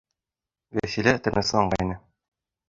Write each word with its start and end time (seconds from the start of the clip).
Вәсилә 0.79 1.13
тынысланғайны. 1.27 1.99